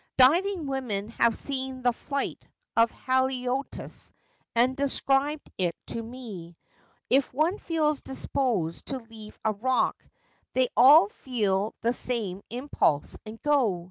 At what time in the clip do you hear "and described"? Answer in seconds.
4.55-5.47